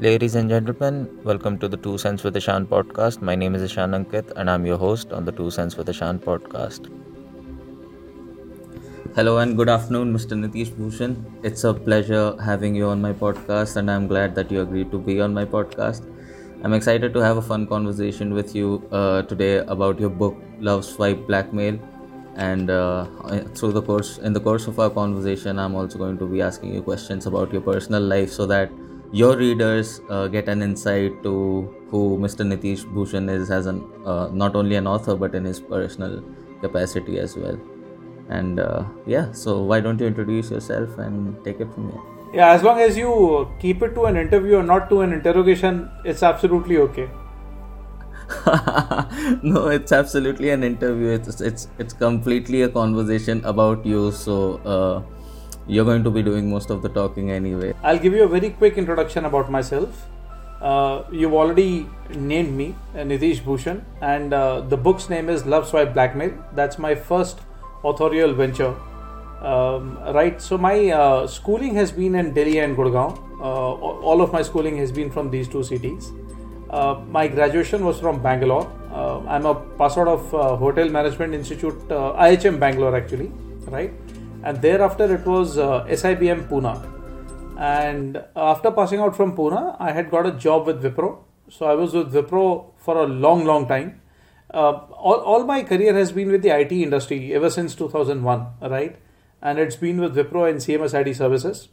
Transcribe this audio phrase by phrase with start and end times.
[0.00, 3.20] Ladies and gentlemen, welcome to the Two Cents with Ishan podcast.
[3.20, 6.20] My name is Ishan Ankit and I'm your host on the Two Cents with Ishan
[6.20, 6.86] podcast.
[9.16, 10.38] Hello and good afternoon, Mr.
[10.38, 11.16] Nitish Bhushan.
[11.42, 15.00] It's a pleasure having you on my podcast and I'm glad that you agreed to
[15.00, 16.08] be on my podcast.
[16.62, 20.84] I'm excited to have a fun conversation with you uh, today about your book, Love
[20.84, 21.80] Swipe Blackmail.
[22.36, 23.06] And uh,
[23.56, 26.72] through the course, in the course of our conversation, I'm also going to be asking
[26.72, 28.70] you questions about your personal life so that
[29.12, 32.46] your readers uh, get an insight to who Mr.
[32.46, 36.22] Nitish Bhushan is as an uh, not only an author but in his personal
[36.60, 37.58] capacity as well.
[38.28, 42.00] And uh, yeah, so why don't you introduce yourself and take it from here?
[42.34, 45.90] Yeah, as long as you keep it to an interview and not to an interrogation,
[46.04, 47.08] it's absolutely okay.
[49.42, 51.08] no, it's absolutely an interview.
[51.08, 54.12] It's it's it's completely a conversation about you.
[54.12, 55.02] So uh,
[55.68, 57.74] you're going to be doing most of the talking anyway.
[57.82, 60.06] I'll give you a very quick introduction about myself.
[60.60, 65.68] Uh, you've already named me uh, Nitish Bhushan, and uh, the book's name is Love
[65.68, 66.32] Swipe Blackmail.
[66.54, 67.38] That's my first
[67.84, 68.74] authorial venture.
[69.40, 73.16] Um, right, so my uh, schooling has been in Delhi and Gurgaon.
[73.40, 76.10] Uh, all of my schooling has been from these two cities.
[76.70, 78.72] Uh, my graduation was from Bangalore.
[79.28, 83.30] I'm a pass out of Hotel Management Institute, IHM Bangalore actually,
[83.68, 83.92] right?
[84.42, 86.94] And thereafter it was uh, SIBM Pune.
[87.58, 91.18] And after passing out from Pune, I had got a job with Wipro.
[91.48, 94.00] So I was with Wipro for a long, long time.
[94.52, 98.96] Uh, all, all my career has been with the IT industry ever since 2001, right?
[99.42, 101.68] And it's been with Wipro and CMS IT services.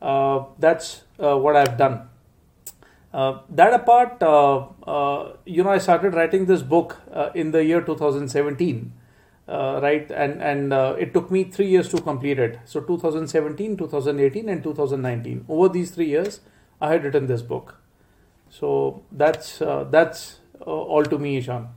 [0.00, 2.08] Uh, that's uh, what I've done.
[3.12, 7.00] Uh, that apart, uh, uh, you know, I started writing this book
[7.34, 8.92] in the year 2017
[9.48, 12.58] uh, right and and uh, it took me 3 years to complete it.
[12.64, 16.40] So 2017 2018 and 2019 over these 3 years
[16.80, 17.76] i had written this book.
[18.50, 21.68] So that's uh, that's uh, all to me ishan.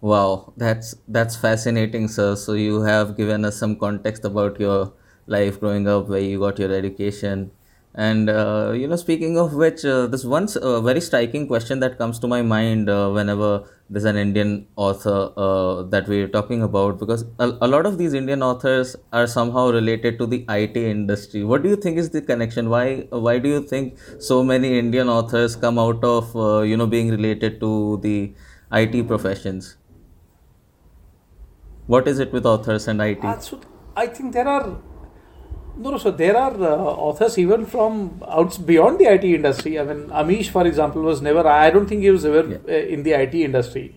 [0.00, 2.36] Wow that's that's fascinating sir.
[2.36, 4.92] So you have given us some context about your
[5.26, 7.50] life growing up where you got your education
[7.94, 11.98] and uh, you know, speaking of which, uh, this one uh, very striking question that
[11.98, 16.98] comes to my mind uh, whenever there's an Indian author uh, that we're talking about,
[16.98, 21.42] because a, a, lot of these Indian authors are somehow related to the IT industry.
[21.42, 22.68] What do you think is the connection?
[22.68, 26.86] Why why do you think so many Indian authors come out of uh, you know
[26.86, 28.32] being related to the
[28.70, 29.76] IT professions?
[31.86, 33.24] What is it with authors and IT?
[33.96, 34.76] I think there are
[35.78, 35.98] no, no.
[35.98, 39.78] So there are uh, authors even from out beyond the IT industry.
[39.78, 41.46] I mean, Amish, for example, was never.
[41.46, 42.58] I don't think he was ever yeah.
[42.68, 43.94] Uh, in the IT industry,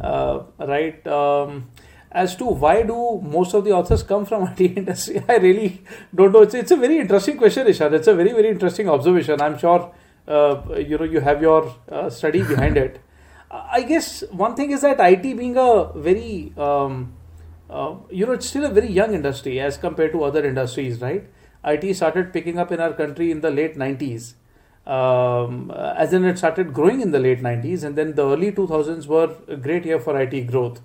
[0.00, 1.06] uh, right?
[1.06, 1.70] Um,
[2.12, 5.82] as to why do most of the authors come from IT industry, I really
[6.14, 6.42] don't know.
[6.42, 7.94] It's, it's a very interesting question, Ishan.
[7.94, 9.40] It's a very very interesting observation.
[9.40, 9.92] I'm sure
[10.28, 13.00] uh, you know you have your uh, study behind it.
[13.50, 17.14] I guess one thing is that IT being a very um,
[17.70, 21.24] uh, you know, it's still a very young industry as compared to other industries, right?
[21.64, 24.34] IT started picking up in our country in the late 90s.
[24.86, 29.06] Um, as in, it started growing in the late 90s, and then the early 2000s
[29.06, 30.82] were a great year for IT growth.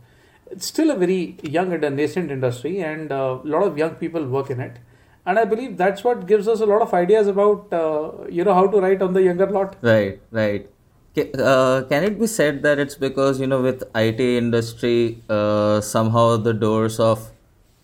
[0.49, 3.95] It's still a very young and a nascent industry, and uh, a lot of young
[3.95, 4.77] people work in it.
[5.25, 8.53] And I believe that's what gives us a lot of ideas about, uh, you know,
[8.53, 9.75] how to write on the younger lot.
[9.81, 10.69] Right, right
[11.17, 16.37] uh, can it be said that it's because you know with IT industry uh, somehow
[16.37, 17.31] the doors of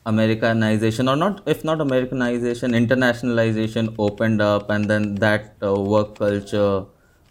[0.05, 6.85] Americanization or not if not Americanization internationalization opened up and then that uh, work culture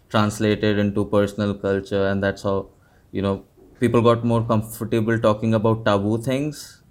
[0.09, 2.67] translated into personal culture and that's how
[3.11, 3.43] you know
[3.79, 6.81] people got more comfortable talking about taboo things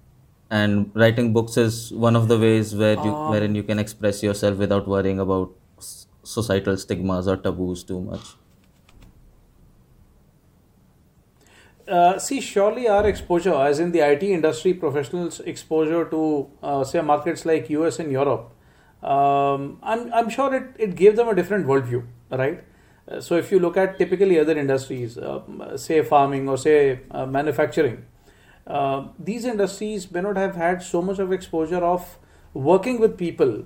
[0.50, 4.22] and writing books is one of the ways where you um, wherein you can express
[4.22, 5.52] yourself without worrying about
[6.22, 8.34] societal stigmas or taboos too much
[11.86, 17.00] Uh, see, surely our exposure, as in the IT industry professionals' exposure to, uh, say,
[17.02, 18.50] markets like US and Europe,
[19.02, 22.64] um, I'm, I'm sure it, it gave them a different worldview, right?
[23.06, 27.26] Uh, so, if you look at typically other industries, um, say farming or say uh,
[27.26, 28.06] manufacturing,
[28.66, 32.18] uh, these industries may not have had so much of exposure of
[32.54, 33.64] working with people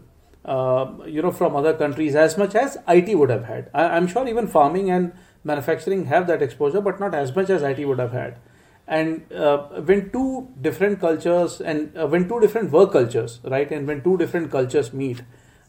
[1.07, 3.71] you know from other countries as much as IT would have had.
[3.75, 5.13] I, I'm sure even farming and
[5.45, 8.39] manufacturing have that exposure, but not as much as IT would have had.
[8.87, 9.59] And uh,
[9.91, 14.17] when two different cultures and uh, when two different work cultures, right, and when two
[14.17, 15.21] different cultures meet,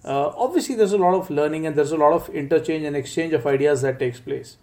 [0.06, 3.34] uh, obviously there's a lot of learning and there's a lot of interchange and exchange
[3.34, 4.56] of ideas that takes place.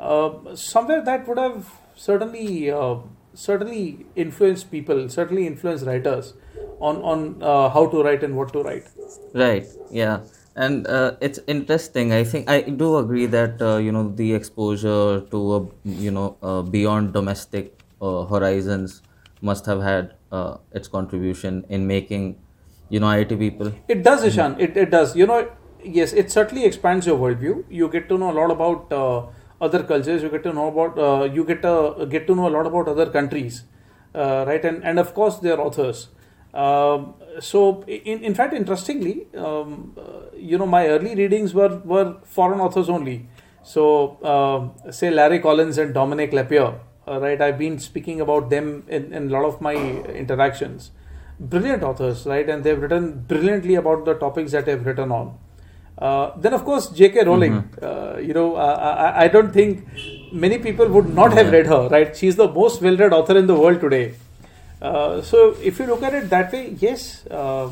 [0.00, 2.96] Uh, somewhere that would have certainly uh,
[3.34, 6.34] certainly influenced people, certainly influenced writers
[6.80, 8.88] on on uh, how to write and what to write.
[9.34, 9.66] Right.
[9.90, 10.20] Yeah
[10.64, 15.20] and uh, it's interesting i think i do agree that uh, you know the exposure
[15.34, 15.60] to a,
[16.06, 19.02] you know uh, beyond domestic uh, horizons
[19.40, 22.28] must have had uh, its contribution in making
[22.90, 24.54] you know it people It does, Ishan.
[24.64, 25.14] It, it does.
[25.18, 25.36] You know,
[25.96, 27.52] yes, it certainly expands your worldview.
[27.80, 29.26] You get to know a lot about uh,
[29.66, 30.24] other cultures.
[30.24, 30.98] You get to know about
[31.36, 33.60] you get to get to know a lot about other countries,
[34.50, 34.66] right?
[34.72, 36.02] And and of course their authors.
[36.52, 42.16] Um, so in, in fact, interestingly, um, uh, you know, my early readings were were
[42.24, 43.28] foreign authors only.
[43.62, 47.40] So uh, say Larry Collins and Dominique Lapierre, uh, right?
[47.40, 50.90] I've been speaking about them in, in a lot of my interactions
[51.40, 52.48] brilliant authors, right?
[52.48, 55.38] And they've written brilliantly about the topics that they've written on.
[55.98, 57.24] Uh, then, of course, J.K.
[57.24, 57.68] Rowling.
[57.82, 59.86] Uh, you know, uh, I, I don't think
[60.32, 62.16] many people would not have read her, right?
[62.16, 64.14] She's the most well-read author in the world today.
[64.80, 67.68] Uh, so, if you look at it that way, yes, uh,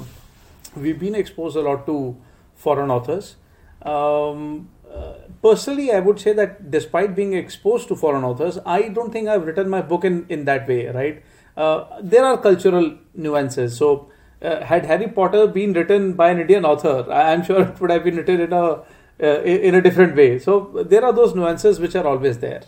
[0.77, 2.17] we've been exposed a lot to
[2.55, 3.37] foreign authors.
[3.83, 9.11] Um, uh, personally, I would say that despite being exposed to foreign authors, I don't
[9.11, 11.23] think I've written my book in, in that way, right?
[11.57, 13.77] Uh, there are cultural nuances.
[13.77, 14.11] So,
[14.43, 18.05] uh, had Harry Potter been written by an Indian author, I'm sure it would have
[18.05, 18.83] been written in a
[19.21, 20.39] in a different way.
[20.39, 22.63] So, there are those nuances which are always there.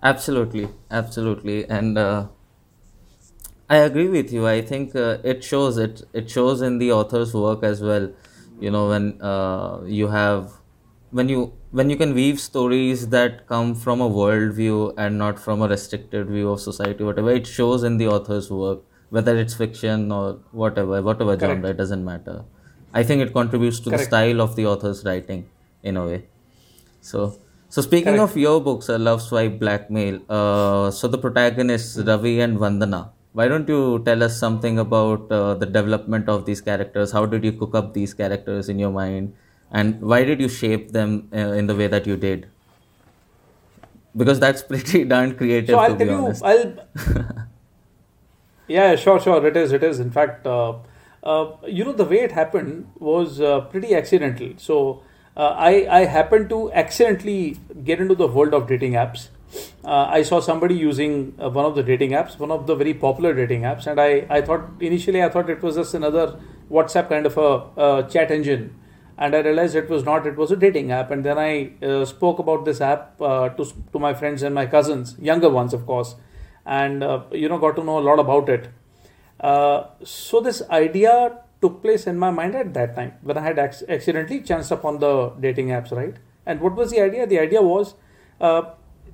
[0.00, 1.98] Absolutely, absolutely, and
[3.70, 4.46] I agree with you.
[4.46, 6.02] I think uh, it shows it.
[6.12, 8.10] It shows in the author's work as well.
[8.60, 10.52] You know, when uh, you have
[11.10, 15.62] when you when you can weave stories that come from a worldview and not from
[15.62, 18.80] a restricted view of society, whatever it shows in the author's work,
[19.10, 21.74] whether it's fiction or whatever, whatever genre, Correct.
[21.74, 22.44] it doesn't matter.
[22.92, 24.08] I think it contributes to the Correct.
[24.10, 25.48] style of the author's writing
[25.84, 26.24] in a way.
[27.00, 27.38] So,
[27.68, 28.32] so speaking Correct.
[28.32, 30.20] of your books, uh, Love Swipe Blackmail.
[30.28, 33.10] Uh, so the protagonists Ravi and Vandana.
[33.32, 37.12] Why don't you tell us something about uh, the development of these characters?
[37.12, 39.34] How did you cook up these characters in your mind,
[39.70, 42.48] and why did you shape them uh, in the way that you did?
[44.16, 46.34] Because that's pretty darn creative, So I'll tell you.
[46.42, 47.46] I'll.
[48.68, 49.46] yeah, sure, sure.
[49.46, 49.72] It is.
[49.72, 50.00] It is.
[50.00, 50.78] In fact, uh,
[51.22, 54.54] uh, you know, the way it happened was uh, pretty accidental.
[54.56, 55.02] So
[55.36, 59.28] uh, I I happened to accidentally get into the world of dating apps.
[59.84, 62.94] Uh, I saw somebody using uh, one of the dating apps, one of the very
[62.94, 66.38] popular dating apps, and I I thought initially I thought it was just another
[66.70, 68.74] WhatsApp kind of a chat engine
[69.18, 70.26] and I realized it was not.
[70.26, 73.64] It was a dating app, and then I uh, spoke about this app uh, to
[73.92, 76.14] to my friends and my cousins, younger ones, of course,
[76.64, 78.70] and uh, you know got to know a lot about it.
[80.04, 83.84] So this idea took place in my mind at that time when I had ac-
[83.88, 86.14] accidentally chanced upon the dating apps, right?
[86.46, 87.26] And what was the idea?
[87.26, 87.94] The idea was,
[88.40, 88.62] uh,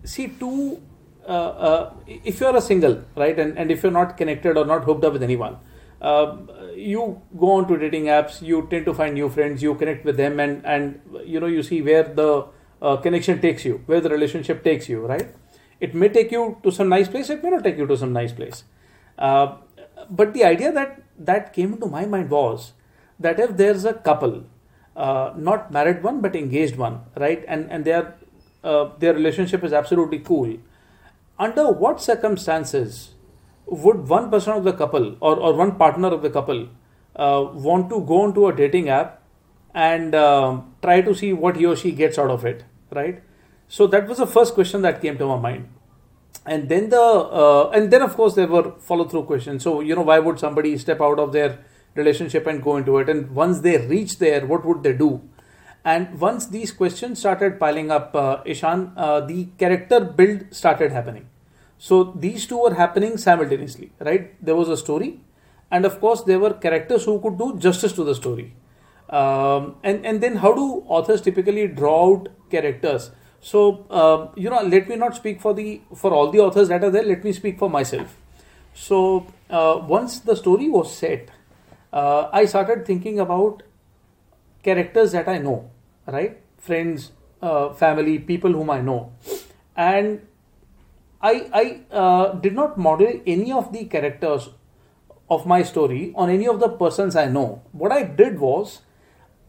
[0.06, 0.82] see, two.
[1.28, 1.28] Uh,
[1.68, 5.04] uh, if you're a single, right, and, and if you're not connected or not hooked
[5.04, 5.56] up with anyone,
[6.00, 6.36] uh,
[6.76, 10.16] you go on to dating apps you tend to find new friends you connect with
[10.16, 12.46] them and and you know you see where the
[12.82, 15.34] uh, connection takes you where the relationship takes you right
[15.80, 18.12] it may take you to some nice place it may not take you to some
[18.12, 18.64] nice place
[19.18, 19.56] uh,
[20.10, 22.72] but the idea that that came into my mind was
[23.18, 24.44] that if there's a couple
[24.94, 28.14] uh, not married one but engaged one right and and their
[28.64, 30.56] uh, their relationship is absolutely cool.
[31.38, 33.14] Under what circumstances
[33.66, 36.68] would one person of the couple or, or one partner of the couple
[37.16, 39.22] uh, want to go onto a dating app
[39.74, 43.22] and um, try to see what he or she gets out of it right?
[43.68, 45.68] So that was the first question that came to my mind.
[46.44, 49.64] And then the uh, and then of course there were follow through questions.
[49.64, 51.58] So you know why would somebody step out of their
[51.94, 53.08] relationship and go into it?
[53.08, 55.22] And once they reach there what would they do
[55.92, 61.28] and once these questions started piling up uh, ishan uh, the character build started happening.
[61.78, 64.34] So these two were happening simultaneously right?
[64.44, 65.20] There was a story
[65.70, 68.52] and of course there were characters who could do justice to the story.
[69.10, 73.10] Um, and and then how do authors typically draw out characters?
[73.40, 76.82] So um, you know let me not speak for the for all the authors that
[76.82, 77.04] are there.
[77.14, 78.16] Let me speak for myself.
[78.74, 81.30] So uh, once the story was set
[81.92, 83.62] uh, i started thinking about
[84.62, 85.70] characters that i know
[86.06, 89.12] right friends uh, family people whom i know
[89.76, 90.20] and
[91.20, 94.50] I, I uh, did not model any of the characters
[95.28, 97.62] of my story on any of the persons I know.
[97.72, 98.82] What I did was,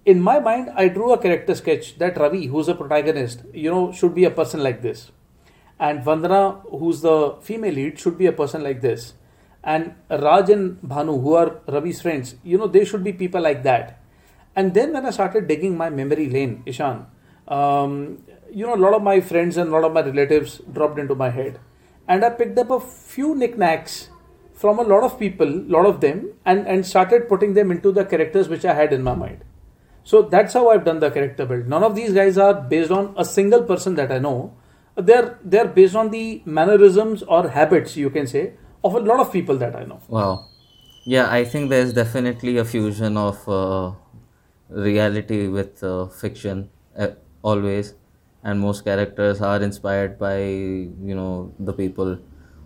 [0.06, 3.92] in my mind, I drew a character sketch that Ravi, who's a protagonist, you know,
[3.92, 5.12] should be a person like this.
[5.80, 9.14] And Vandana, who's the female lead, should be a person like this.
[9.64, 13.64] And Raj and Bhanu, who are Ravi's friends, you know, they should be people like
[13.64, 14.02] that.
[14.58, 17.06] And then when I started digging my memory lane, Ishan,
[17.48, 20.98] um, you know, a lot of my friends and a lot of my relatives dropped
[20.98, 21.60] into my head.
[22.08, 24.10] And I picked up a few knickknacks
[24.54, 27.92] from a lot of people, a lot of them, and, and started putting them into
[27.92, 29.44] the characters which I had in my mind.
[30.04, 31.68] So that's how I've done the character build.
[31.68, 34.56] None of these guys are based on a single person that I know.
[34.96, 39.32] They're they're based on the mannerisms or habits, you can say, of a lot of
[39.32, 40.00] people that I know.
[40.08, 40.46] Wow.
[41.06, 43.92] Yeah, I think there's definitely a fusion of uh,
[44.70, 47.10] reality with uh, fiction uh,
[47.42, 47.94] always,
[48.44, 52.18] and most characters are inspired by you know the people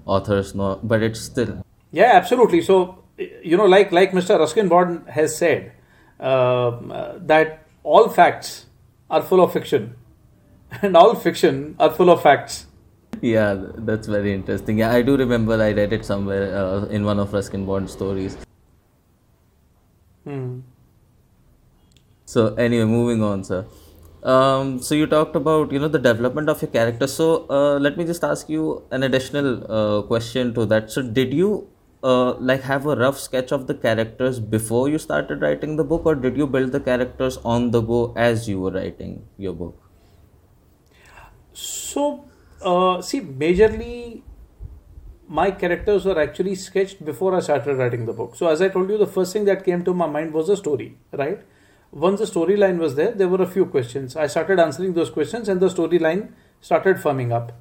[0.06, 2.62] authors know, but it's still Yeah, absolutely.
[2.62, 4.40] So you know, like like Mr.
[4.40, 5.74] Ruskin Bond has said,
[6.20, 8.66] uh, that all facts
[9.10, 9.96] are full of fiction,
[10.82, 12.66] and all fiction are full of facts.
[13.22, 13.56] yeah,
[13.90, 14.80] that's very interesting.
[14.80, 18.38] Yeah, I do remember I read it somewhere uh, in one of Ruskin Bond's stories.
[20.24, 20.62] Hmm.
[22.32, 23.66] So anyway, moving on, sir.
[24.24, 27.08] Um, so you talked about you know the development of your character.
[27.08, 30.92] So uh, let me just ask you an additional uh, question to that.
[30.92, 31.68] So did you
[32.04, 36.06] uh, like have a rough sketch of the characters before you started writing the book,
[36.06, 39.78] or did you build the characters on the go as you were writing your book?
[41.54, 42.26] So,
[42.62, 44.22] uh, see, majorly
[45.28, 48.36] my characters were actually sketched before I started writing the book.
[48.36, 50.56] So, as I told you, the first thing that came to my mind was the
[50.56, 51.42] story, right?
[51.92, 54.16] Once the storyline was there, there were a few questions.
[54.16, 56.32] I started answering those questions, and the storyline
[56.62, 57.52] started firming up.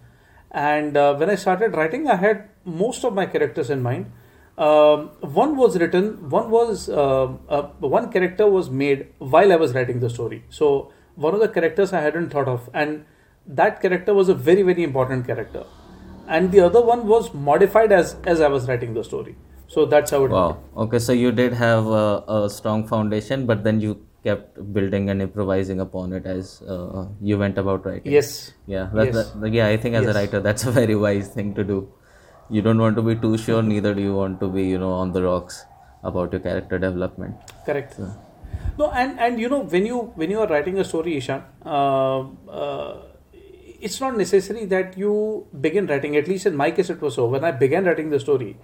[0.53, 4.13] And uh, when I started writing, I had most of my characters in mind.
[4.59, 9.75] Um, one was written, one was uh, uh, one character was made while I was
[9.75, 10.45] writing the story.
[10.51, 13.05] So one of the characters I hadn't thought of, and
[13.47, 15.65] that character was a very very important character,
[16.29, 19.37] and the other one was modified as as I was writing the story.
[19.67, 20.31] So that's how it.
[20.31, 20.59] Wow.
[20.77, 25.23] Okay, so you did have a, a strong foundation, but then you kept building and
[25.23, 28.12] improvising upon it as uh, you went about writing.
[28.12, 28.53] Yes.
[28.67, 29.33] Yeah, that, Yes.
[29.33, 29.67] that- yeah.
[29.67, 31.89] I think as a writer, that's a very wise thing to do.
[32.50, 34.93] You don't want to be too sure, neither do you want to be, you know,
[34.93, 35.65] on the rocks
[36.03, 37.37] about your character development.
[37.65, 37.99] Correct.
[38.79, 42.21] No, and and you know when you when you are writing a story, Ishan, uh,
[42.61, 43.03] uh,
[43.81, 46.17] it's not necessary that you begin writing.
[46.17, 47.27] At least in my case, it was so.
[47.27, 48.57] When I began writing the story,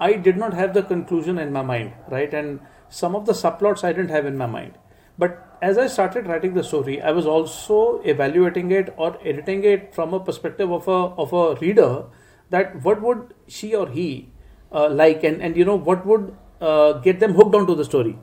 [0.00, 2.32] I did not have the conclusion in my mind, right?
[2.32, 4.78] And some of the subplots I didn't have in my mind.
[5.18, 9.94] But as I started writing the story, I was also evaluating it or editing it
[9.94, 12.04] from a perspective of a of a reader
[12.50, 14.28] that what would she or he
[14.72, 18.18] uh, like and and you know what would uh, get them hooked onto the story.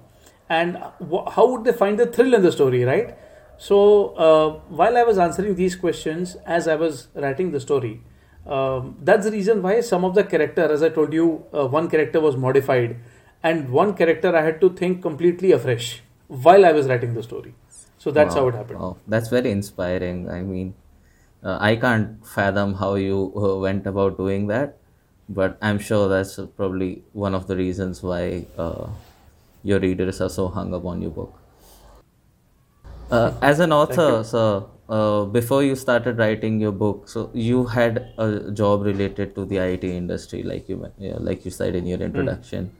[0.49, 0.77] And
[1.35, 3.17] how would they find the thrill in the story right?
[3.57, 3.79] So
[4.25, 8.01] uh, while i was answering these questions as i was writing the story
[8.47, 11.89] um, that's the reason why some of the character as i told you uh, one
[11.89, 12.95] character was modified
[13.43, 16.01] and one character i had to think completely afresh
[16.45, 17.53] while i was writing the story
[17.97, 20.29] so that's how it happened Wow, that's very inspiring.
[20.29, 20.73] I mean,
[21.43, 24.77] uh, I can't fathom how you uh, went about doing that,
[25.29, 28.87] but I'm sure that's probably one of the reasons why uh,
[29.63, 31.37] your readers are so hung up on your book.
[33.11, 38.07] Uh, as an author, so uh, before you started writing your book, so you had
[38.17, 41.99] a job related to the IT industry, like you yeah, like you said in your
[41.99, 42.71] introduction.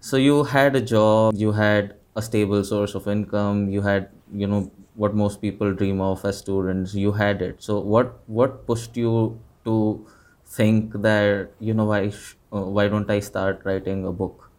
[0.00, 4.46] So you had a job, you had a stable source of income, you had you
[4.46, 6.94] know what most people dream of as students.
[6.94, 7.62] You had it.
[7.62, 10.06] So what what pushed you to
[10.46, 14.50] think that you know why sh- uh, why don't I start writing a book?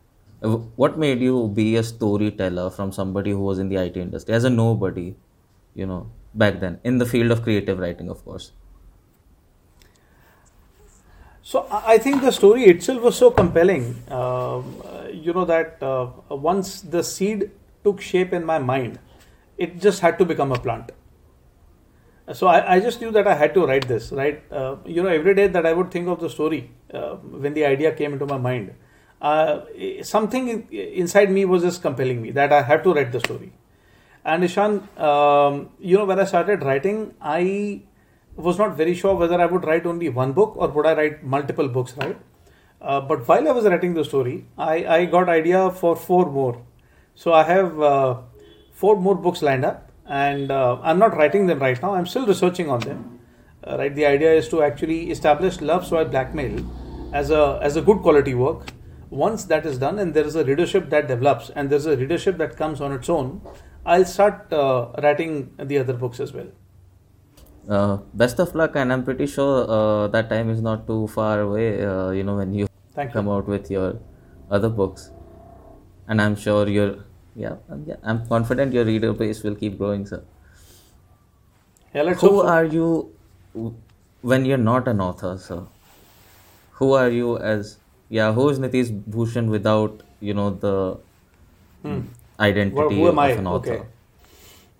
[0.43, 4.35] Uh, What made you be a storyteller from somebody who was in the IT industry
[4.35, 5.07] as a nobody,
[5.75, 6.01] you know,
[6.35, 8.51] back then in the field of creative writing, of course.
[11.43, 13.95] So I think the story itself was so compelling.
[14.11, 14.75] Um,
[15.27, 17.51] you know that uh, once the seed
[17.83, 18.99] took shape in my mind,
[19.57, 20.91] it just had to become a plant.
[22.33, 24.11] So I, I just knew that I had to write this.
[24.11, 24.43] Right.
[24.51, 27.15] Uh, you know, every day that I would think of the story uh,
[27.45, 28.73] when the idea came into my mind,
[29.21, 29.61] uh,
[30.03, 33.53] something inside me was just compelling me that I had to write the story.
[34.25, 37.83] And Ishan, um, you know, when I started writing, I
[38.35, 41.23] was not very sure whether I would write only one book or would I write
[41.23, 42.17] multiple books, right?
[42.81, 46.61] Uh, but while I was writing the story, I, I got idea for four more.
[47.15, 48.21] So I have uh,
[48.71, 51.95] four more books lined up, and uh, I'm not writing them right now.
[51.95, 53.19] I'm still researching on them.
[53.63, 56.63] Uh, right, the idea is to actually establish Love Swipe Blackmail
[57.13, 58.67] as a as a good quality work.
[59.09, 62.37] Once that is done, and there is a readership that develops, and there's a readership
[62.37, 63.41] that comes on its own,
[63.85, 66.47] I'll start uh, writing the other books as well.
[67.69, 71.41] Uh, best of luck, and I'm pretty sure uh, that time is not too far
[71.41, 71.83] away.
[71.85, 73.13] Uh, you know, when you Thank you.
[73.13, 73.99] come out with your
[74.49, 75.11] other books,
[76.07, 77.03] and I'm sure your
[77.35, 80.23] yeah, um, yeah, I'm confident your reader base will keep growing, sir.
[81.93, 82.47] Yeah, let's Who so.
[82.47, 83.11] are you
[84.21, 85.63] when you're not an author, sir?
[86.79, 88.31] Who are you as yeah?
[88.31, 90.99] Who is Nitish Bhushan without you know the
[91.83, 91.99] Hmm.
[92.39, 93.29] identity Who- who am of I?
[93.31, 93.73] an author?
[93.73, 93.85] Okay.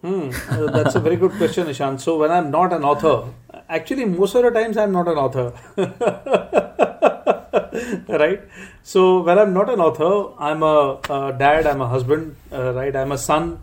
[0.01, 1.98] Hmm, uh, that's a very good question, Ishan.
[1.98, 3.34] So when I'm not an author,
[3.68, 5.54] actually most of the times I'm not an author.
[8.08, 8.42] right?
[8.84, 12.96] So when I'm not an author, I'm a, a dad, I'm a husband, uh, right?
[12.96, 13.60] I'm a son.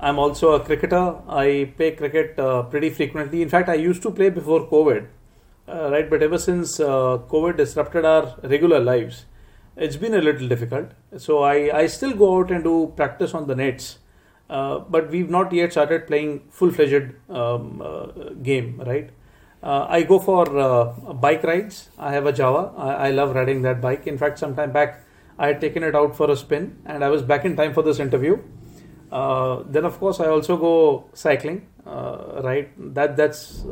[0.00, 1.14] I'm also a cricketer.
[1.28, 3.42] I play cricket uh, pretty frequently.
[3.42, 5.06] In fact, I used to play before COVID,
[5.68, 6.10] uh, right?
[6.10, 9.26] But ever since uh, COVID disrupted our regular lives,
[9.76, 10.90] it's been a little difficult.
[11.16, 13.98] So I, I still go out and do practice on the nets
[14.48, 18.06] but we've not yet started playing full-fledged um, uh,
[18.42, 19.10] game, right?
[19.62, 21.90] Uh, I go for uh, bike rides.
[21.98, 22.78] I have a Jawa.
[22.78, 24.06] I, I, love riding that bike.
[24.06, 25.04] In fact, some time back,
[25.36, 27.82] I had taken it out for a spin, and I was back in time for
[27.82, 28.38] this interview.
[29.10, 31.66] Uh, then, of course, I also go cycling.
[31.84, 33.64] right, that that's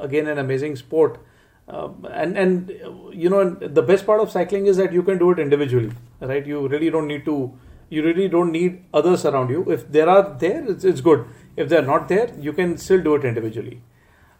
[0.00, 1.20] again an amazing sport.
[1.68, 2.70] and and
[3.12, 6.44] you know the best part of cycling is that you can do it individually, right?
[6.44, 7.52] You really don't need to
[7.92, 9.62] you really don't need others around you.
[9.76, 11.24] If there are there, it's, it's good.
[11.56, 13.80] If they're not there, you can still do it individually.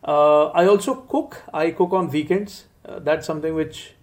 [0.02, 1.42] Uh, I also cook.
[1.52, 2.64] I cook on weekends.
[2.85, 3.94] Uh, that's something which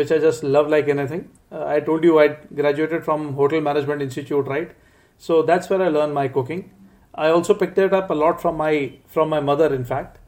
[0.00, 1.28] which I just love like anything.
[1.50, 4.76] Uh, I told you I graduated from Hotel Management Institute, right?
[5.18, 6.70] So that's where I learned my cooking.
[7.14, 8.74] I also picked it up a lot from my
[9.06, 10.18] from my mother, in fact,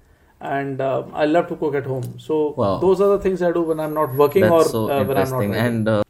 [0.41, 2.09] and uh, I love to cook at home.
[2.29, 2.79] So wow.
[2.87, 5.23] those are the things I do when I'm not working that's or so uh, when
[5.25, 5.37] I'm not.
[5.37, 5.55] Working.
[5.67, 6.03] And uh,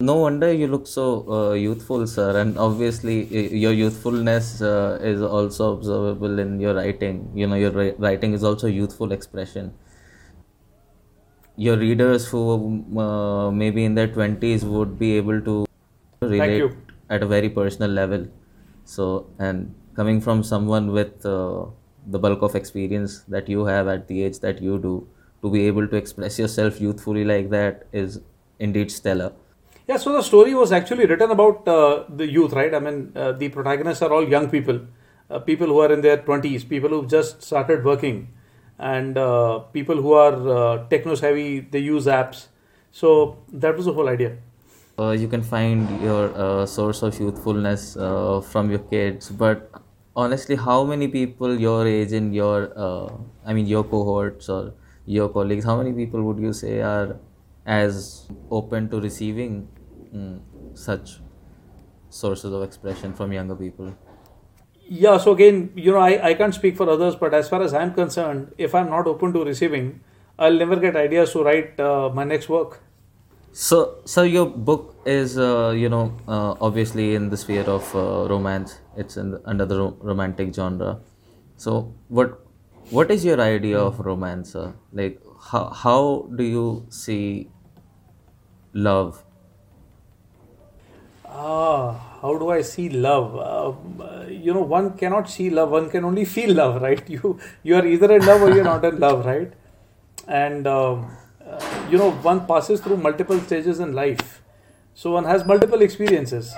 [0.00, 2.40] no wonder you look so uh, youthful, sir.
[2.40, 3.24] And obviously,
[3.56, 7.30] your youthfulness uh, is also observable in your writing.
[7.34, 9.74] You know, your writing is also youthful expression.
[11.56, 15.66] Your readers who uh, maybe in their 20s would be able to
[16.22, 16.72] relate
[17.10, 18.26] at a very personal level.
[18.84, 21.66] So, and coming from someone with uh,
[22.06, 25.06] the bulk of experience that you have at the age that you do,
[25.42, 28.20] to be able to express yourself youthfully like that is
[28.58, 29.32] indeed stellar.
[29.90, 32.72] Yeah, so the story was actually written about uh, the youth, right?
[32.72, 34.82] I mean, uh, the protagonists are all young people,
[35.28, 38.28] uh, people who are in their 20s, people who've just started working,
[38.78, 42.46] and uh, people who are uh, techno savvy, they use apps.
[42.92, 44.36] So that was the whole idea.
[44.96, 47.94] Uh, you can find your source of youthfulness
[48.52, 49.72] from your kids, but
[50.14, 52.60] honestly, how many people your age and your,
[53.44, 54.72] I mean, your cohorts or
[55.04, 57.18] your colleagues, how many people would you say are
[57.66, 59.68] as open to receiving
[60.14, 60.40] mm,
[60.74, 61.20] such
[62.08, 63.96] sources of expression from younger people?
[64.88, 67.72] Yeah, so again, you know, I, I can't speak for others, but as far as
[67.72, 70.00] I'm concerned, if I'm not open to receiving,
[70.38, 72.82] I'll never get ideas to write uh, my next work.
[73.52, 78.28] So, so your book is, uh, you know, uh, obviously in the sphere of uh,
[78.28, 78.78] romance.
[78.96, 81.00] It's in the, under the ro- romantic genre.
[81.56, 82.40] So, what
[82.90, 84.56] what is your idea of romance?
[84.92, 85.20] like,
[85.50, 87.50] how how do you see
[88.72, 89.24] love
[91.32, 93.36] Ah, how do I see love?
[93.36, 95.70] Uh, you know, one cannot see love.
[95.70, 97.08] One can only feel love, right?
[97.08, 99.52] You you are either in love or you're not in love, right?
[100.26, 101.16] And um,
[101.46, 104.42] uh, you know, one passes through multiple stages in life,
[104.94, 106.52] so one has multiple experiences.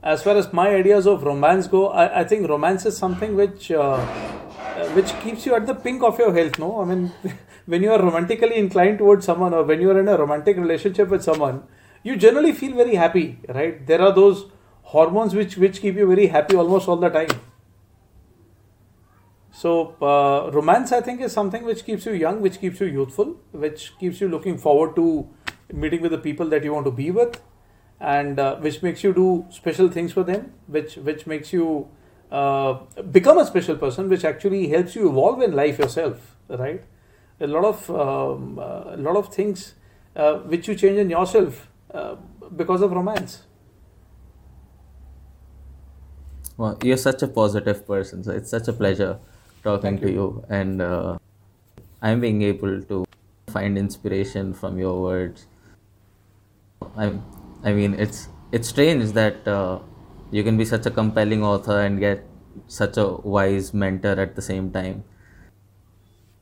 [0.00, 3.72] As far as my ideas of romance go, I, I think romance is something which
[3.72, 6.56] uh, uh which keeps you at the pink of your health.
[6.60, 7.12] No, I mean,
[7.66, 11.08] when you are romantically inclined towards someone, or when you are in a romantic relationship
[11.08, 11.64] with someone
[12.02, 13.86] you generally feel very happy, right?
[13.86, 14.46] There are those
[14.82, 17.28] hormones which which keep you very happy almost all the time.
[19.50, 23.36] So uh, romance, I think, is something which keeps you young, which keeps you youthful,
[23.52, 25.28] which keeps you looking forward to
[25.72, 27.40] meeting with the people that you want to be with,
[28.00, 31.88] and uh, which makes you do special things for them, which which makes you
[32.30, 32.74] uh,
[33.10, 36.84] become a special person, which actually helps you evolve in life yourself, right?
[37.40, 39.74] A lot of um, uh, a lot of things
[40.16, 42.16] uh, which you change in yourself uh,
[42.56, 43.44] because of romance.
[46.56, 49.18] Well, you're such a positive person, so it's such a pleasure
[49.62, 50.14] talking Thank to you.
[50.14, 51.18] you, and uh,
[52.02, 53.04] I'm being able to
[53.48, 55.46] find inspiration from your words.
[56.96, 57.22] I'm,
[57.62, 59.78] I mean, it's it's strange that uh,
[60.30, 62.24] you can be such a compelling author and get
[62.66, 65.04] such a wise mentor at the same time.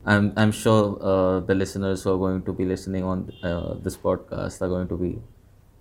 [0.07, 3.97] I'm I'm sure uh, the listeners who are going to be listening on uh, this
[3.97, 5.19] podcast are going to be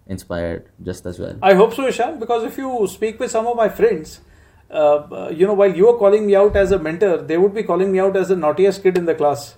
[0.08, 1.38] inspired just as well.
[1.42, 4.22] I hope so, Ishan, because if you speak with some of my friends,
[4.70, 7.64] uh, you know, while you are calling me out as a mentor, they would be
[7.64, 9.56] calling me out as the naughtiest kid in the class.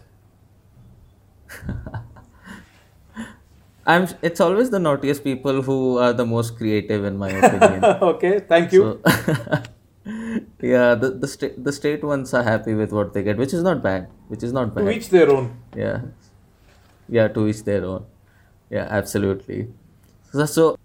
[3.88, 4.08] I'm.
[4.22, 7.86] It's always the naughtiest people who are the most creative, in my opinion.
[8.12, 8.82] okay, thank you.
[8.82, 9.02] So,
[10.62, 13.64] yeah, the the state the state ones are happy with what they get, which is
[13.64, 14.10] not bad.
[14.28, 14.84] Which is not bad.
[14.84, 15.56] To each their own.
[15.74, 16.02] Yeah,
[17.08, 18.06] yeah, to each their own.
[18.70, 19.70] Yeah, absolutely.
[20.46, 20.78] So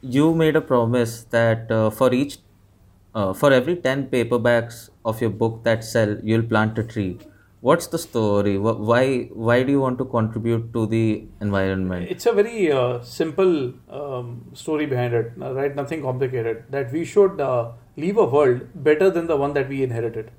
[0.00, 2.38] you made a promise that uh, for each
[3.14, 7.18] uh, for every 10 paperbacks of your book that sell, you'll plant a tree.
[7.60, 8.58] What's the story?
[8.58, 12.08] Why why do you want to contribute to the environment?
[12.10, 15.74] It's a very uh, simple um, story behind it, uh, right?
[15.74, 16.64] Nothing complicated.
[16.70, 20.30] That we should uh, leave a world better than the one that we inherited,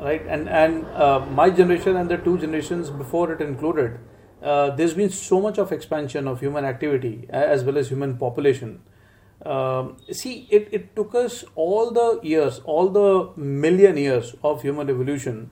[0.00, 0.26] right?
[0.26, 3.98] And and uh, my generation and the two generations before it included,
[4.44, 8.80] uh, there's been so much of expansion of human activity as well as human population
[9.44, 14.88] um, see, it, it took us all the years, all the million years of human
[14.88, 15.50] evolution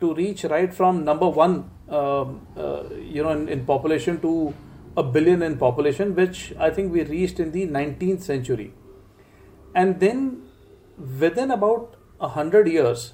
[0.00, 4.54] to reach right from number one, um, uh, you know, in, in, population to
[4.96, 8.72] a billion in population, which I think we reached in the 19th century.
[9.74, 10.42] And then
[11.20, 13.12] within about a hundred years,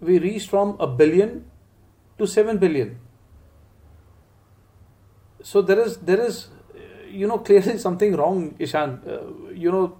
[0.00, 1.50] we reached from a billion
[2.18, 2.98] to seven billion.
[5.42, 6.48] So there is there is
[7.10, 9.00] you know clearly something wrong, Ishan.
[9.06, 9.96] Uh, you know,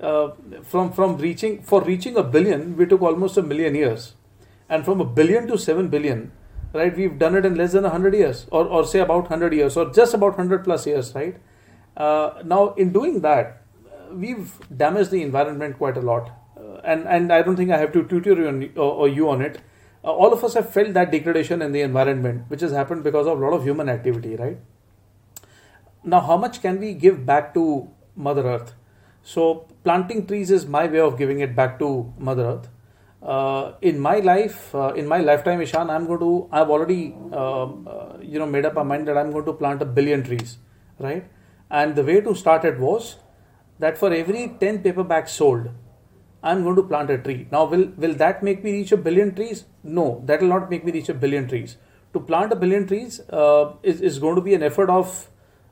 [0.00, 0.30] uh,
[0.62, 4.14] from from reaching for reaching a billion, we took almost a million years,
[4.68, 6.30] and from a billion to seven billion,
[6.72, 6.96] right?
[6.96, 9.90] We've done it in less than hundred years, or or say about hundred years, or
[9.92, 11.36] just about hundred plus years, right?
[11.96, 13.62] Uh, now, in doing that,
[14.12, 17.92] we've damaged the environment quite a lot, uh, and and I don't think I have
[17.92, 19.60] to tutor you on, or, or you on it.
[20.04, 23.26] Uh, all of us have felt that degradation in the environment, which has happened because
[23.26, 24.58] of a lot of human activity, right?
[26.04, 28.74] Now how much can we give back to mother earth?
[29.22, 32.68] So planting trees is my way of giving it back to mother earth.
[33.22, 37.86] Uh, in my life uh, in my lifetime ishan i'm going to i've already um,
[37.88, 40.58] uh, you know made up my mind that i'm going to plant a billion trees
[40.98, 41.24] right?
[41.70, 43.18] And the way to start it was
[43.78, 45.68] that for every 10 paperbacks sold
[46.42, 47.46] i'm going to plant a tree.
[47.52, 49.66] Now will will that make me reach a billion trees?
[49.84, 51.76] No that will not make me reach a billion trees.
[52.14, 55.28] To plant a billion trees uh, is, is going to be an effort of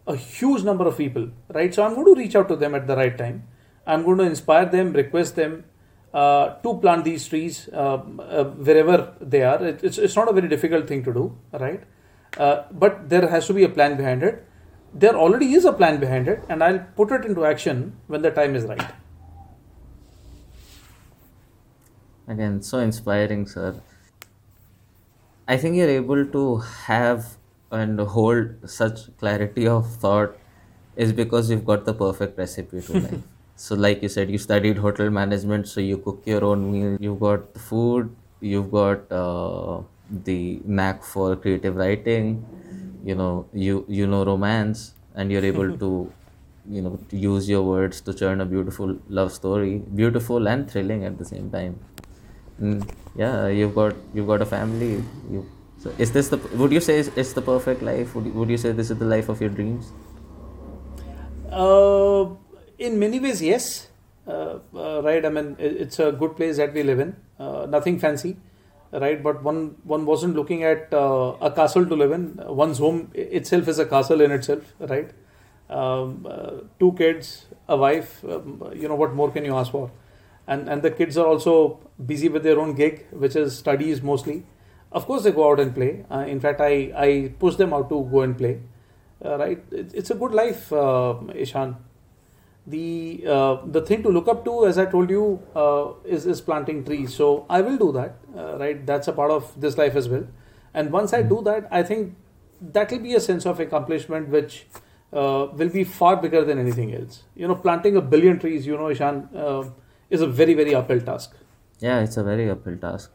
[0.07, 1.75] a huge number of people, right?
[1.75, 3.45] So I'm going to reach out to them at the right time.
[3.87, 5.65] I'm going to inspire them, request them
[6.13, 9.63] uh, to plant these trees uh, uh, wherever they are.
[9.65, 11.83] It, it's, it's not a very difficult thing to do, right?
[12.37, 14.47] Uh, but there has to be a plan behind it.
[14.93, 18.31] There already is a plan behind it, and I'll put it into action when the
[18.31, 18.91] time is right.
[22.27, 23.81] Again, so inspiring, sir.
[25.47, 27.37] I think you're able to have
[27.71, 30.37] and hold such clarity of thought
[30.97, 33.23] is because you've got the perfect recipe to life.
[33.57, 36.97] so, like you said, you studied hotel management, so you cook your own meal.
[37.01, 38.15] You've got the food.
[38.41, 42.45] You've got uh, the knack for creative writing.
[43.05, 46.13] You know, you you know romance, and you're able to,
[46.69, 51.05] you know, to use your words to churn a beautiful love story, beautiful and thrilling
[51.05, 51.79] at the same time.
[52.59, 55.03] And yeah, you've got you've got a family.
[55.31, 55.47] You
[55.83, 56.37] so is this the?
[56.37, 58.15] Would you say it's, it's the perfect life?
[58.15, 59.93] Would you, would you say this is the life of your dreams?
[61.51, 62.27] Uh,
[62.79, 63.89] in many ways, yes.
[64.27, 65.25] Uh, uh, right.
[65.25, 67.17] I mean, it's a good place that we live in.
[67.39, 68.37] Uh, nothing fancy,
[68.93, 69.23] right?
[69.23, 72.39] But one one wasn't looking at uh, a castle to live in.
[72.47, 75.11] One's home itself is a castle in itself, right?
[75.71, 78.23] Um, uh, two kids, a wife.
[78.25, 79.91] Um, you know what more can you ask for?
[80.47, 84.45] And and the kids are also busy with their own gig, which is studies mostly
[84.93, 86.05] of course, they go out and play.
[86.11, 88.61] Uh, in fact, I, I push them out to go and play.
[89.25, 89.63] Uh, right?
[89.71, 91.77] It, it's a good life, uh, Ishan.
[92.67, 96.41] The uh, the thing to look up to, as I told you, uh, is is
[96.41, 97.15] planting trees.
[97.15, 98.17] So I will do that.
[98.37, 98.85] Uh, right?
[98.85, 100.27] That's a part of this life as well.
[100.75, 102.15] And once I do that, I think
[102.61, 104.67] that will be a sense of accomplishment which
[105.13, 107.25] will be far bigger than anything else.
[107.35, 109.29] You know, planting a billion trees, you know, Ishan,
[110.11, 111.35] is a very very uphill task.
[111.81, 113.11] Yeah, it's a very uphill task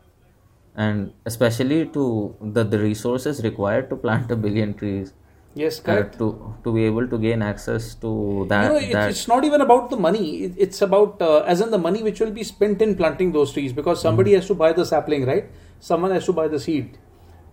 [0.76, 5.14] and especially to the, the resources required to plant a billion trees.
[5.54, 6.16] Yes uh, correct.
[6.16, 9.28] uh, to to be able to gain access to that, you know, it, that it's
[9.28, 10.44] not even about the money.
[10.44, 13.54] It, it's about uh, as in the money which will be spent in planting those
[13.54, 13.72] trees.
[13.72, 14.36] Because somebody mm.
[14.36, 15.46] has to buy the sapling right?
[15.80, 16.98] Someone has to buy the seed.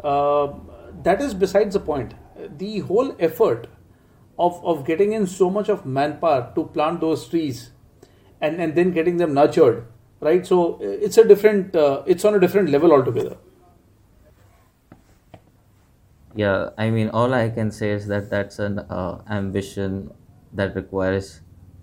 [0.02, 0.52] Uh,
[1.04, 2.14] that is besides the point.
[2.58, 3.68] The whole effort
[4.36, 7.70] of of getting in so much of manpower to plant those trees
[8.40, 9.86] and and then getting them nurtured
[10.22, 10.46] right?
[10.46, 13.36] So it's a different, uh, it's on a different level altogether.
[16.34, 20.12] Yeah, I mean, all I can say is that that's an uh, ambition
[20.54, 21.42] that requires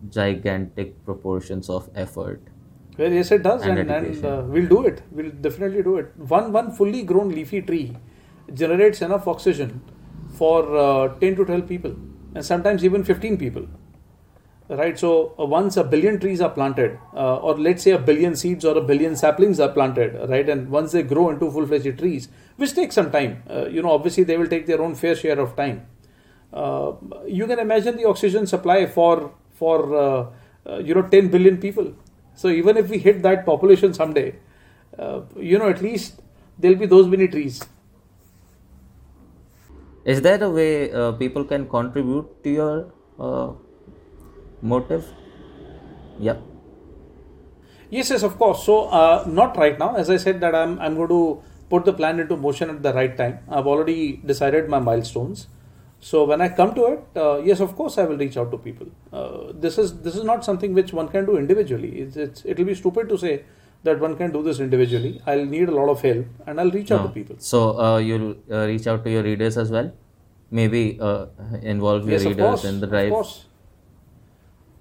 [0.09, 2.41] gigantic proportions of effort.
[2.97, 5.03] Well, yes, it does, and, and, and uh, we'll do it.
[5.11, 6.11] We'll definitely do it.
[6.17, 7.95] One one fully grown leafy tree
[8.53, 9.81] generates enough oxygen
[10.39, 11.95] for uh, ten to twelve people,
[12.35, 13.67] and sometimes even fifteen people
[14.69, 14.97] right?
[14.97, 18.63] So uh, once a billion trees are planted, uh, or let's say a billion seeds
[18.63, 20.47] or a billion saplings are planted, right?
[20.47, 24.23] And once they grow into full-fledged trees, which takes some time, uh, you know, obviously
[24.23, 25.87] they will take their own fair share of time.
[26.53, 26.93] Uh,
[27.27, 30.25] you can imagine the oxygen supply for for uh,
[30.65, 31.93] uh, you know 10 billion people.
[32.35, 34.35] So even if we hit that population someday,
[35.37, 36.21] you know at least
[36.57, 37.63] there'll be those many trees.
[40.05, 43.61] Is there a way people can contribute to your
[44.61, 45.11] motive?
[46.19, 46.37] Yeah.
[47.89, 48.63] Yes, yes, of course.
[48.65, 49.95] So uh, not right now.
[49.95, 52.93] As I said, that I'm I'm going to put the plan into motion at the
[52.93, 53.39] right time.
[53.49, 55.47] I've already decided my milestones.
[55.99, 58.57] So when I come to it, uh, yes, of course, I will reach out to
[58.57, 58.87] people.
[59.11, 61.99] Uh, this is this is not something which one can do individually.
[62.01, 63.43] It's, it's it'll be stupid to say
[63.83, 65.21] that one can do this individually.
[65.25, 67.35] I'll need a lot of help, and I'll reach out to people.
[67.39, 69.91] So uh, you'll uh, reach out to your readers as well.
[70.51, 71.25] Maybe uh,
[71.61, 73.11] involve your Yes, readers course, in the of drive.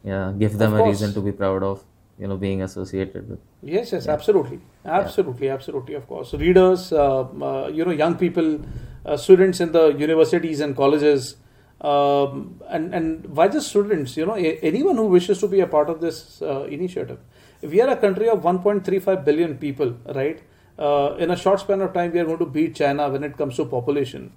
[0.04, 1.84] Yeah, give them a reason to be proud of.
[2.18, 3.38] You know, being associated with.
[3.62, 5.94] Yes, yes, absolutely, absolutely, absolutely.
[5.94, 8.60] Of course, readers, uh, uh, you know, young people,
[9.06, 11.36] uh, students in the universities and colleges,
[11.80, 14.16] um, and and why just students?
[14.16, 17.20] You know, a- anyone who wishes to be a part of this uh, initiative.
[17.62, 20.40] We are a country of 1.35 billion people, right?
[20.78, 23.36] Uh, in a short span of time, we are going to beat China when it
[23.36, 24.32] comes to population.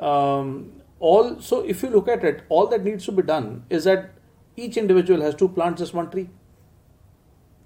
[0.00, 3.84] Um, all so, if you look at it, all that needs to be done is
[3.84, 4.10] that
[4.56, 6.28] each individual has to plant just one tree.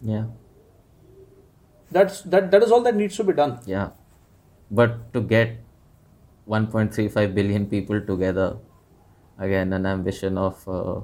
[0.00, 0.26] Yeah,
[1.90, 2.50] That's that.
[2.50, 3.58] That is all that needs to be done.
[3.66, 3.90] yeah.
[4.70, 5.56] But to get
[6.46, 8.58] 1.35 billion people together,
[9.38, 11.00] again, an ambition of uh,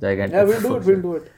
[0.00, 0.34] gigantic.
[0.34, 0.84] Yeah, we'll do it.
[0.84, 1.32] We'll do it.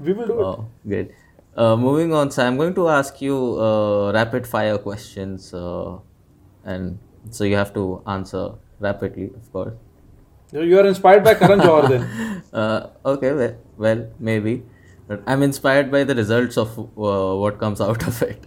[0.00, 0.44] We will do it.
[0.44, 1.14] Oh, good.
[1.56, 5.98] Uh, moving on, so I'm going to ask you uh, rapid fire questions, uh,
[6.64, 6.98] and
[7.30, 9.74] so you have to answer rapidly, of course.
[10.52, 12.42] You are inspired by Karan Johar then.
[12.52, 14.62] Uh, okay, well, well, maybe,
[15.06, 18.46] but I'm inspired by the results of uh, what comes out of it.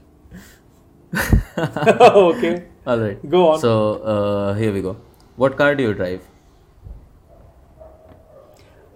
[1.58, 2.64] okay.
[2.88, 3.30] All right.
[3.30, 3.60] Go on.
[3.60, 4.98] So uh, here we go.
[5.36, 6.22] What car do you drive?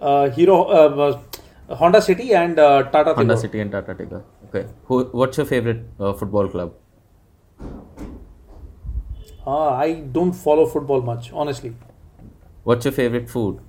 [0.00, 1.20] Uh, Hero, uh,
[1.68, 3.40] uh, Honda City and uh, Tata Honda Tigor.
[3.40, 4.22] City and Tata Tigor.
[4.48, 4.66] Okay.
[4.86, 5.04] Who?
[5.04, 6.74] What's your favorite uh, football club?
[9.46, 11.74] Uh, I don't follow football much, honestly.
[12.66, 13.60] What's your favorite food?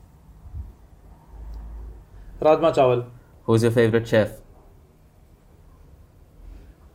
[2.42, 3.06] Rajma Chawal.
[3.44, 4.32] Who's your favorite chef?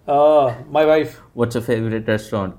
[0.08, 1.20] Uh, my wife.
[1.32, 2.58] What's your favorite restaurant?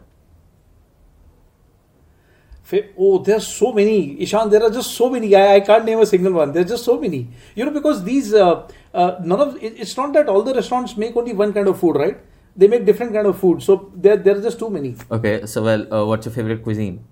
[2.98, 4.22] Oh, there's so many.
[4.22, 5.36] Ishan, there are just so many.
[5.36, 6.54] I, I can't name a single one.
[6.54, 7.28] There's just so many.
[7.54, 10.96] You know, because these, uh, uh, none of, it, it's not that all the restaurants
[10.96, 12.18] make only one kind of food, right?
[12.56, 13.62] They make different kind of food.
[13.62, 14.96] So there, there are just too many.
[15.12, 17.06] Okay, so well, uh, what's your favorite cuisine?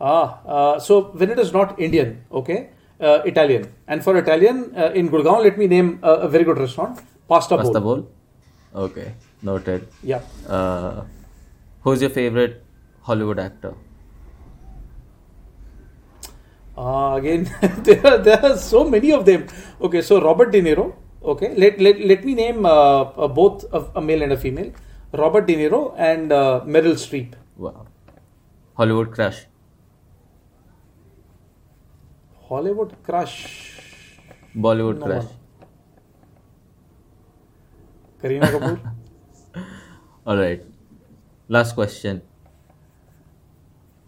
[0.00, 3.66] Ah, uh, so when it is not Indian, okay, uh, Italian.
[3.86, 7.56] And for Italian, uh, in Gurgaon, let me name a, a very good restaurant, Pasta,
[7.56, 7.64] Bowl.
[7.64, 7.96] Pasta Bowl.
[7.96, 8.10] bowl.
[8.86, 9.86] Okay, noted.
[10.02, 10.22] Yeah.
[10.48, 11.04] Uh,
[11.82, 12.64] who's your favorite
[13.02, 13.74] Hollywood actor?
[16.78, 17.50] Uh, again,
[17.84, 19.46] there, are, there are so many of them.
[19.82, 20.94] Okay, so Robert De Niro.
[21.22, 24.72] Okay, let, let, let me name uh, uh, both a, a male and a female.
[25.12, 27.34] Robert De Niro and uh, Meryl Streep.
[27.58, 27.86] Wow.
[28.74, 29.44] Hollywood crush.
[32.50, 33.36] Hollywood crush.
[34.56, 35.24] Bollywood crush.
[35.24, 35.34] one.
[38.22, 38.94] Kareena Kapoor.
[40.26, 40.64] All right.
[41.48, 42.22] Last question.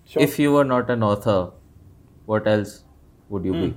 [0.04, 0.22] Sure.
[0.22, 1.52] If you were not an author,
[2.26, 2.84] what else
[3.28, 3.74] would you be?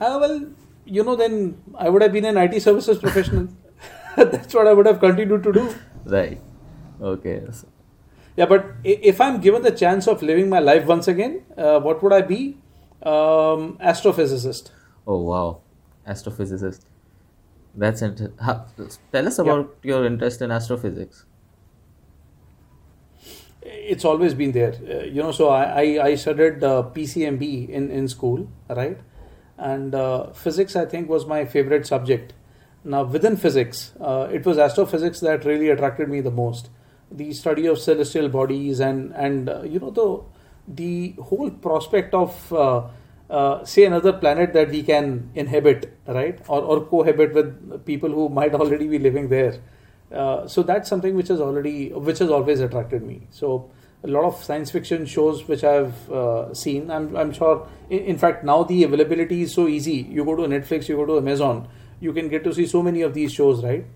[0.00, 0.40] Ah, well,
[0.84, 3.48] you know, then I would have been an IT services professional.
[4.16, 5.74] That's what I would have continued to do.
[6.04, 6.40] Right.
[7.00, 7.42] Okay.
[7.52, 7.68] So-
[8.36, 12.02] Yeah, but if I'm given the chance of living my life once again, uh, what
[12.02, 12.56] would I be?
[13.02, 14.70] Um, astrophysicist.
[15.06, 15.60] Oh wow,
[16.08, 16.86] astrophysicist.
[17.74, 18.66] That's inter- how,
[19.12, 21.24] tell us about your interest in astrophysics.
[23.62, 24.74] It's always been there.
[24.74, 28.98] Uh, you know, so I, I, I studied uh, PCMB in, in school, right?
[29.56, 32.32] And uh, physics, I think, was my favorite subject.
[32.84, 36.70] Now, within physics, uh, it was astrophysics that really attracted me the most.
[37.12, 40.22] The study of celestial bodies and, and uh, you know, the,
[40.82, 42.88] the whole prospect of, uh,
[43.30, 46.38] uh, say, another planet that we can inhabit, right?
[46.48, 49.60] Or, or cohabit with people who might already be living there.
[50.12, 53.70] Uh, so that's something which has already which has always attracted me so
[54.04, 58.18] a lot of science fiction shows which i've uh, seen i'm, I'm sure in, in
[58.18, 61.66] fact now the availability is so easy you go to netflix you go to amazon
[61.98, 63.86] you can get to see so many of these shows right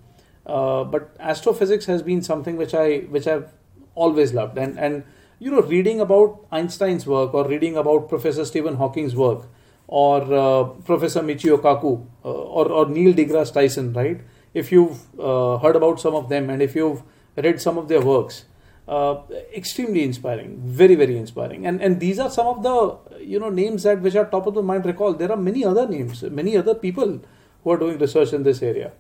[0.46, 3.52] uh, but astrophysics has been something which i which i've
[3.94, 5.04] always loved and and
[5.38, 9.46] you know reading about einstein's work or reading about professor stephen hawking's work
[9.88, 11.92] or uh, professor michio kaku
[12.24, 14.20] uh, or, or neil degrasse tyson right
[14.54, 17.02] if you've uh, heard about some of them and if you've
[17.36, 18.44] read some of their works
[18.88, 19.16] uh,
[19.54, 21.66] extremely inspiring, very very inspiring.
[21.66, 24.54] And and these are some of the you know names that which are top of
[24.54, 25.14] the mind recall.
[25.14, 27.20] There are many other names, many other people
[27.64, 28.92] who are doing research in this area.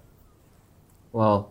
[1.16, 1.48] Wow.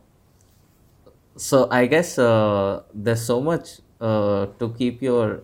[1.37, 5.41] So I guess uh, there's so much uh, to keep your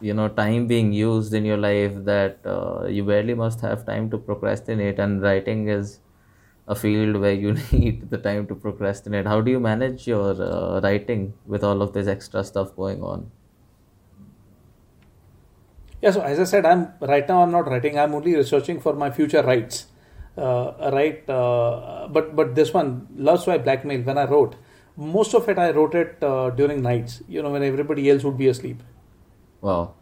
[0.00, 4.10] you know time being used in your life that uh, you barely must have time
[4.10, 6.00] to procrastinate and writing is
[6.68, 9.26] a field where you need the time to procrastinate.
[9.26, 13.30] How do you manage your uh, writing with all of this extra stuff going on?
[16.02, 17.98] Yeah so as i said i'm right now i'm not writing.
[17.98, 19.86] I'm only researching for my future writes
[20.36, 24.56] uh, right uh, but but this one love swipe blackmail when i wrote
[24.96, 28.38] most of it i wrote it uh, during nights you know when everybody else would
[28.38, 28.82] be asleep
[29.60, 29.94] wow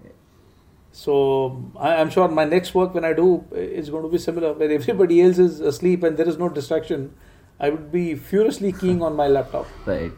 [0.92, 4.52] so I, am sure my next work when I do is going to be similar,
[4.52, 7.14] where everybody else is asleep and there is no distraction.
[7.58, 9.66] I would be furiously keying on my laptop.
[9.86, 10.12] Right.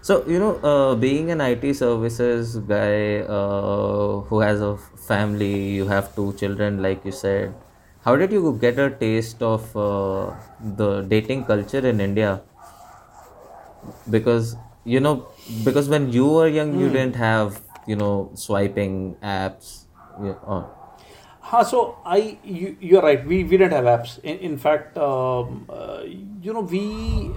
[0.00, 5.86] So you know, uh, being an IT services guy uh, who has a family, you
[5.86, 7.54] have two children, like you said.
[8.04, 12.42] How did you get a taste of uh, the dating culture in India?
[14.10, 15.28] Because you know,
[15.64, 16.80] because when you were young, mm.
[16.80, 16.92] you hmm.
[16.92, 19.84] didn't have you know swiping apps
[20.22, 20.68] yeah, on.
[21.40, 23.26] Ha, so I you, you're right.
[23.26, 24.18] We we didn't have apps.
[24.22, 27.30] In, in fact, um, uh, you know, we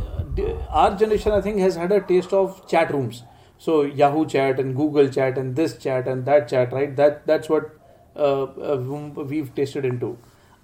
[0.70, 3.24] our generation I think has had a taste of chat rooms.
[3.58, 6.96] So Yahoo chat and Google chat and this chat and that chat, right?
[6.96, 7.72] That that's what
[8.18, 8.78] uh, uh,
[9.16, 10.18] we've tasted into.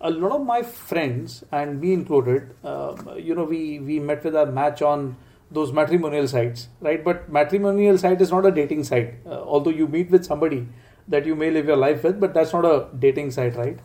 [0.03, 4.35] A lot of my friends and me included, um, you know, we we met with
[4.35, 5.15] a match on
[5.49, 7.03] those matrimonial sites, right?
[7.03, 9.13] But matrimonial site is not a dating site.
[9.25, 10.67] Uh, although you meet with somebody,
[11.07, 13.79] that you may live your life with, but that's not a dating site, right?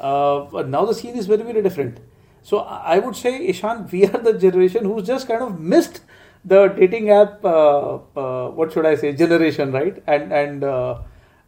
[0.00, 2.00] Uh, now the scene is very, very different.
[2.42, 6.00] So I would say, Ishan, we are the generation who's just kind of missed
[6.44, 7.44] the dating app.
[7.44, 9.12] Uh, uh, what should I say?
[9.12, 10.02] Generation, right?
[10.06, 10.98] And and uh,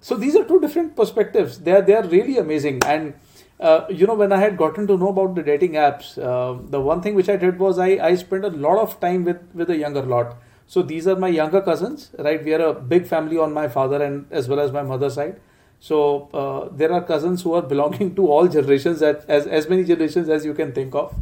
[0.01, 1.59] so these are two different perspectives.
[1.59, 2.81] They are they are really amazing.
[2.85, 3.15] And
[3.61, 6.81] uh, you know, when I had gotten to know about the dating apps, uh, the
[6.81, 9.71] one thing which I did was I I spent a lot of time with with
[9.71, 10.37] a younger lot.
[10.67, 12.43] So these are my younger cousins, right?
[12.43, 15.41] We are a big family on my father and as well as my mother's side.
[15.79, 19.85] So uh, there are cousins who are belonging to all generations, as, as, as many
[19.85, 21.15] generations as you can think of.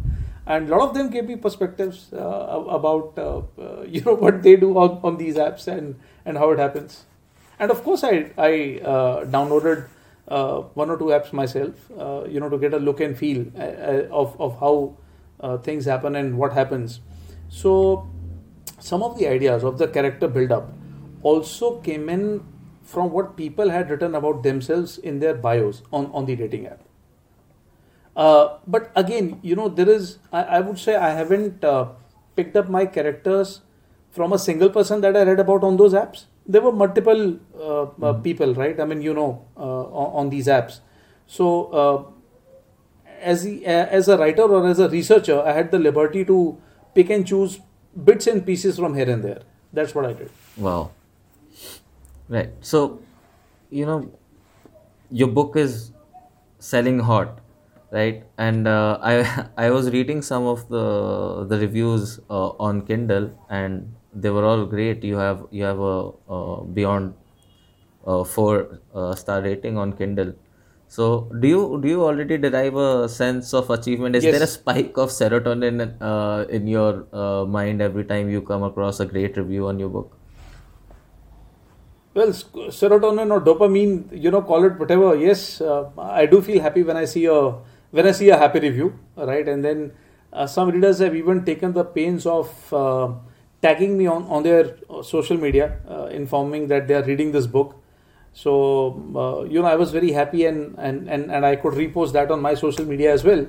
[0.47, 2.19] And a lot of them gave me perspectives uh,
[2.79, 6.51] about uh, uh you know what they do on, on these apps and, and how
[6.51, 7.05] it happens.
[7.59, 8.81] And of course, I, I
[9.27, 9.87] downloaded
[10.37, 13.41] Uh, one or two apps myself, uh, you know, to get a look and feel
[13.55, 14.75] uh, of, of how
[15.65, 17.01] things happen and what happens.
[17.49, 18.09] So
[18.79, 20.73] some of the ideas of the character build up
[21.23, 22.25] also came in
[22.83, 26.81] from what people had written about themselves in their bios on, on the dating app.
[28.17, 31.89] Uh, but again, you know, there is, I, I would say, I haven't uh,
[32.37, 33.61] picked up my characters
[34.11, 36.25] from a single person that I read about on those apps.
[36.47, 38.23] There were multiple uh, mm-hmm.
[38.23, 38.79] people, right?
[38.79, 40.81] I mean, you know, uh, on, on, these apps.
[41.27, 42.05] So, uh,
[43.21, 46.59] as, as a writer or as a researcher, I had the liberty to
[46.95, 47.61] pick and choose
[48.05, 49.43] bits and pieces from here and there.
[49.73, 50.31] That's what I did.
[50.57, 50.91] Wow.
[52.29, 52.51] Right.
[52.61, 53.01] So,
[53.71, 54.11] you know,
[55.11, 55.93] your book is
[56.59, 57.39] selling hot,
[57.91, 58.25] right?
[58.39, 63.95] And uh, I I was reading some of the the reviews uh, on Kindle, and
[64.15, 65.05] they were all great.
[65.05, 67.15] You have you have a, a beyond
[68.07, 68.81] uh, four
[69.17, 70.35] star rating on Kindle
[70.93, 71.05] so
[71.41, 74.15] do you do you already derive a sense of achievement?
[74.15, 74.35] Is yes.
[74.35, 79.01] there a spike of serotonin uh, in your uh, mind every time you come across
[79.01, 80.19] a great review on your book?
[82.13, 82.29] Well,
[82.81, 85.17] serotonin or dopamine, you know, call it whatever.
[85.17, 87.41] Yes, uh, I do feel happy when I see a
[87.91, 89.49] when I see a happy review, right?
[89.49, 89.93] And then
[90.31, 93.15] uh, some readers have even taken the pains of uh,
[93.63, 95.79] tagging me on on their uh, social media,
[96.11, 97.77] informing that they are reading this book
[98.35, 98.53] so
[99.15, 102.31] uh, you know, I was very happy, and, and and and I could repost that
[102.31, 103.47] on my social media as well.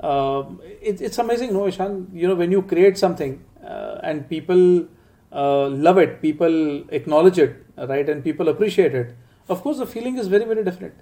[0.00, 0.44] Uh,
[0.80, 2.08] it, it's amazing, no, Ishan.
[2.12, 4.86] You know, when you create something uh, and people
[5.32, 9.16] uh, love it, people acknowledge it, right, and people appreciate it.
[9.48, 10.94] Of course, the feeling is very very different.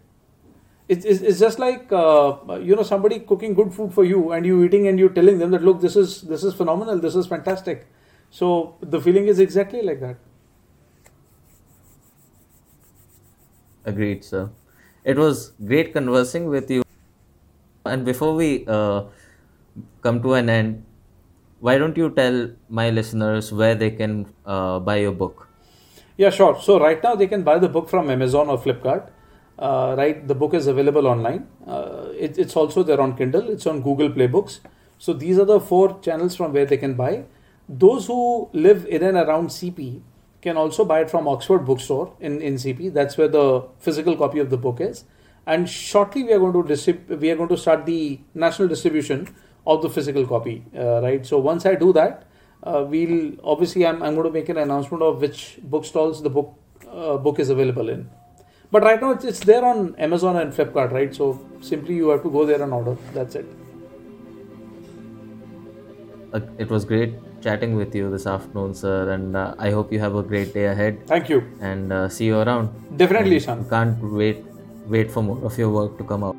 [0.89, 4.45] It's, it's, it's just like uh, you know somebody cooking good food for you and
[4.45, 7.29] you eating and you telling them that look this is this is phenomenal this is
[7.29, 7.87] fantastic
[8.31, 10.16] so the feeling is exactly like that
[13.85, 14.51] Agreed, sir.
[15.05, 16.83] It was great conversing with you.
[17.87, 19.05] And before we uh,
[20.03, 20.85] come to an end,
[21.61, 25.49] why don't you tell my listeners where they can uh, buy your book?
[26.16, 26.61] Yeah, sure.
[26.61, 29.09] So right now they can buy the book from Amazon or Flipkart.
[29.59, 31.47] Uh, right, the book is available online.
[31.66, 33.49] Uh, it, it's also there on Kindle.
[33.49, 34.61] It's on Google Play Books.
[34.99, 37.24] So these are the four channels from where they can buy.
[37.71, 40.03] Those who live in and around CP,
[40.43, 42.93] can also buy it from Oxford Bookstore in, in CP.
[42.93, 45.05] That's where the physical copy of the book is.
[45.47, 49.35] And shortly we are going to distrib- we are going to start the national distribution
[49.66, 51.25] of the physical copy, uh, right?
[51.27, 52.27] So once I do that,
[52.62, 56.55] uh, we'll obviously I'm, I'm going to make an announcement of which bookstalls the book
[56.91, 58.09] uh, book is available in.
[58.71, 61.14] But right now it's, it's there on Amazon and Flipkart, right?
[61.14, 62.97] So simply you have to go there and order.
[63.12, 63.47] That's it.
[66.33, 70.01] Uh, it was great chatting with you this afternoon, sir, and uh, I hope you
[70.01, 71.07] have a great day ahead.
[71.07, 71.43] Thank you.
[71.61, 72.70] And uh, see you around.
[72.97, 73.68] Definitely, Shan.
[73.68, 74.45] Can't wait
[74.86, 76.36] wait for more of your work to come out.